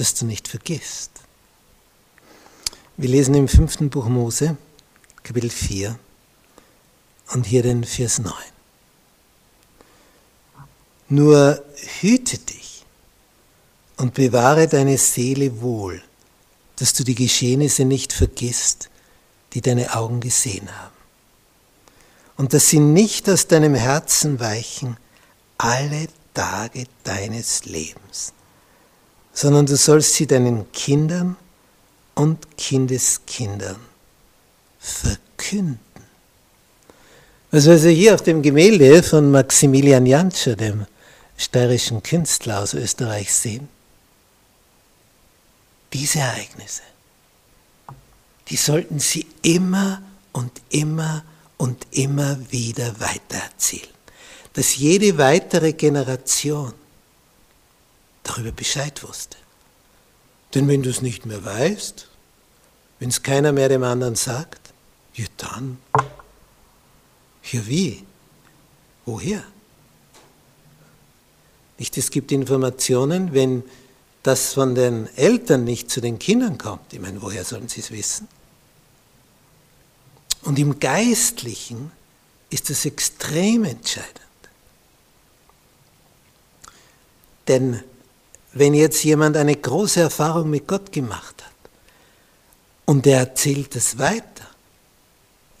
[0.00, 1.10] dass du nicht vergisst.
[2.96, 4.56] Wir lesen im fünften Buch Mose,
[5.22, 5.98] Kapitel 4
[7.32, 8.32] und hier den Vers 9.
[11.10, 11.62] Nur
[12.00, 12.86] hüte dich
[13.98, 16.02] und bewahre deine Seele wohl,
[16.76, 18.88] dass du die Geschehnisse nicht vergisst,
[19.52, 20.96] die deine Augen gesehen haben.
[22.38, 24.96] Und dass sie nicht aus deinem Herzen weichen
[25.58, 28.32] alle Tage deines Lebens,
[29.32, 31.36] sondern du sollst sie deinen Kindern
[32.14, 33.80] und Kindeskindern
[34.78, 35.80] verkünden.
[37.50, 40.86] Was wir also hier auf dem Gemälde von Maximilian Jantscher, dem
[41.36, 43.68] steirischen Künstler aus Österreich, sehen,
[45.92, 46.82] diese Ereignisse,
[48.48, 51.24] die sollten Sie immer und immer
[51.56, 53.88] und immer wieder weitererzählen.
[54.52, 56.72] Dass jede weitere Generation
[58.22, 59.36] darüber Bescheid wusste.
[60.54, 62.08] Denn wenn du es nicht mehr weißt,
[62.98, 64.72] wenn es keiner mehr dem anderen sagt,
[65.14, 65.78] ja dann,
[67.50, 68.04] ja wie?
[69.06, 69.42] Woher?
[71.78, 73.62] Nicht, es gibt Informationen, wenn
[74.22, 76.92] das von den Eltern nicht zu den Kindern kommt.
[76.92, 78.28] Ich meine, woher sollen sie es wissen?
[80.42, 81.90] Und im Geistlichen
[82.50, 84.20] ist es extrem entscheidend.
[87.48, 87.82] Denn
[88.52, 91.70] wenn jetzt jemand eine große Erfahrung mit Gott gemacht hat
[92.86, 94.48] und er erzählt es weiter,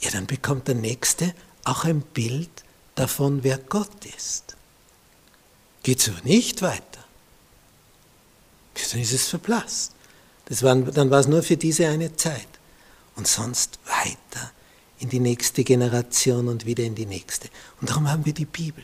[0.00, 1.34] ja, dann bekommt der Nächste
[1.64, 2.50] auch ein Bild
[2.94, 4.56] davon, wer Gott ist.
[5.82, 7.04] Geht aber nicht weiter,
[8.90, 9.92] dann ist es verblasst.
[10.46, 12.48] Das war, dann war es nur für diese eine Zeit.
[13.16, 14.50] Und sonst weiter
[14.98, 17.48] in die nächste Generation und wieder in die nächste.
[17.80, 18.82] Und darum haben wir die Bibel.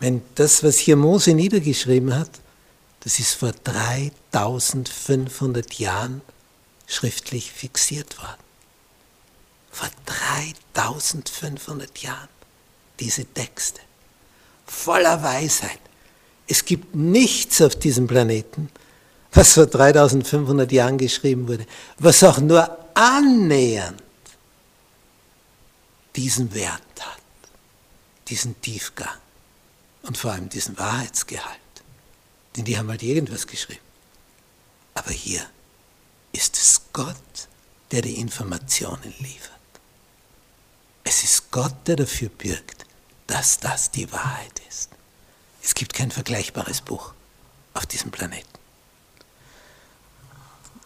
[0.00, 2.30] Wenn das, was hier Mose niedergeschrieben hat,
[3.00, 6.22] das ist vor 3500 Jahren
[6.86, 8.42] schriftlich fixiert worden.
[9.70, 12.30] Vor 3500 Jahren
[12.98, 13.82] diese Texte.
[14.66, 15.80] Voller Weisheit.
[16.46, 18.70] Es gibt nichts auf diesem Planeten,
[19.32, 21.66] was vor 3500 Jahren geschrieben wurde,
[21.98, 24.02] was auch nur annähernd
[26.16, 27.20] diesen Wert hat,
[28.28, 29.18] diesen Tiefgang
[30.02, 31.58] und vor allem diesen Wahrheitsgehalt.
[32.56, 33.80] Denn die haben halt irgendwas geschrieben.
[34.94, 35.48] Aber hier
[36.32, 37.16] ist es Gott,
[37.90, 39.50] der die Informationen liefert.
[41.04, 42.86] Es ist Gott, der dafür bürgt,
[43.26, 44.90] dass das die Wahrheit ist.
[45.62, 47.12] Es gibt kein vergleichbares Buch
[47.74, 48.48] auf diesem Planeten.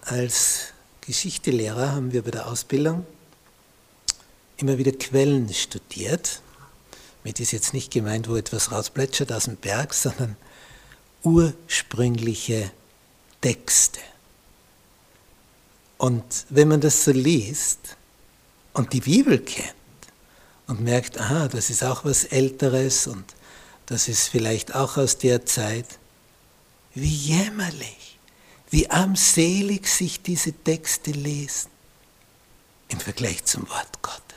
[0.02, 3.06] Als Geschichtelehrer haben wir bei der Ausbildung
[4.56, 6.40] immer wieder Quellen studiert
[7.24, 10.36] mit ist jetzt nicht gemeint, wo etwas rausplätschert aus dem Berg, sondern
[11.22, 12.70] ursprüngliche
[13.40, 14.00] Texte.
[15.96, 17.96] Und wenn man das so liest
[18.74, 19.74] und die Bibel kennt
[20.66, 23.24] und merkt, aha, das ist auch was Älteres und
[23.86, 25.98] das ist vielleicht auch aus der Zeit,
[26.94, 28.18] wie jämmerlich,
[28.70, 31.70] wie armselig sich diese Texte lesen
[32.88, 34.33] im Vergleich zum Wort Gottes.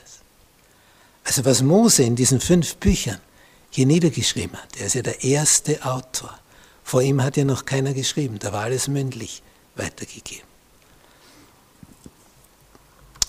[1.28, 3.20] Also was Mose in diesen fünf Büchern
[3.68, 6.38] hier niedergeschrieben hat, er ist ja der erste Autor.
[6.82, 9.42] Vor ihm hat ja noch keiner geschrieben, da war alles mündlich
[9.74, 10.48] weitergegeben.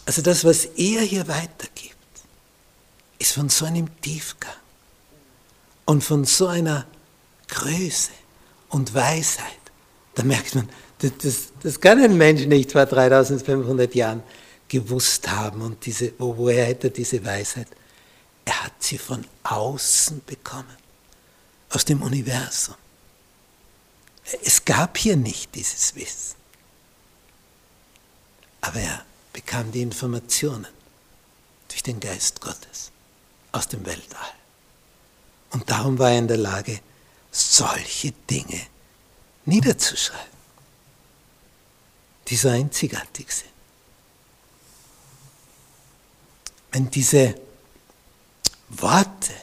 [0.06, 1.98] Also das, was er hier weitergibt,
[3.18, 4.50] ist von so einem Tiefgang
[5.84, 6.86] und von so einer
[7.50, 8.12] Größe
[8.70, 9.44] und Weisheit.
[10.16, 10.70] Da merkt man,
[11.00, 14.24] das, das, das kann ein Mensch nicht vor 3500 Jahren
[14.70, 15.62] gewusst haben.
[15.62, 17.68] Und diese, wo, woher hätte er diese Weisheit?
[18.50, 20.76] Er hat sie von außen bekommen,
[21.70, 22.74] aus dem Universum.
[24.44, 26.36] Es gab hier nicht dieses Wissen.
[28.62, 30.68] Aber er bekam die Informationen
[31.68, 32.92] durch den Geist Gottes
[33.52, 34.34] aus dem Weltall.
[35.52, 36.82] Und darum war er in der Lage,
[37.30, 38.66] solche Dinge
[39.46, 40.26] niederzuschreiben,
[42.28, 43.52] die so einzigartig sind.
[46.72, 47.36] Wenn diese
[48.70, 49.34] Worte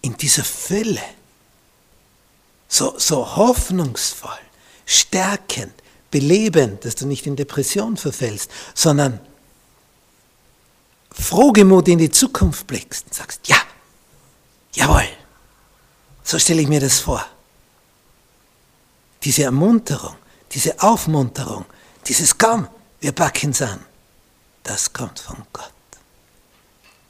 [0.00, 1.02] in dieser Fülle
[2.68, 4.38] so, so hoffnungsvoll,
[4.86, 5.74] stärkend,
[6.10, 9.20] belebend, dass du nicht in Depression verfällst, sondern
[11.10, 13.58] frohgemut in die Zukunft blickst und sagst, ja,
[14.72, 15.06] jawohl,
[16.24, 17.24] so stelle ich mir das vor.
[19.22, 20.16] Diese Ermunterung,
[20.52, 21.66] diese Aufmunterung,
[22.06, 22.68] dieses Komm,
[23.00, 23.84] wir packen es an,
[24.62, 25.72] das kommt von Gott.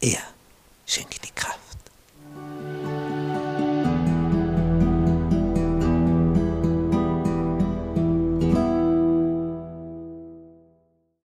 [0.02, 0.18] Er
[0.84, 1.61] schenkt die Kraft.